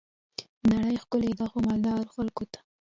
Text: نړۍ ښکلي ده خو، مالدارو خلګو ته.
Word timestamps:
نړۍ 0.71 0.97
ښکلي 1.03 1.31
ده 1.39 1.45
خو، 1.51 1.57
مالدارو 1.67 2.11
خلګو 2.15 2.45
ته. 2.51 2.59